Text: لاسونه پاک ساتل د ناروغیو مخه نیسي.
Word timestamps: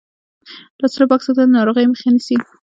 لاسونه 0.81 1.05
پاک 1.11 1.21
ساتل 1.25 1.45
د 1.49 1.55
ناروغیو 1.57 1.91
مخه 1.91 2.07
نیسي. 2.15 2.35